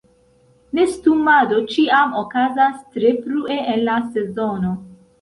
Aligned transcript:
Nestumado 0.79 1.59
ĉiam 1.75 2.17
okazas 2.23 2.83
tre 2.97 3.15
frue 3.23 3.63
en 3.63 3.89
la 3.91 4.03
sezono. 4.19 4.79